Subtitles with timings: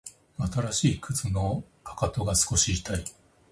[0.39, 3.05] 新しい靴のかかとが少し痛い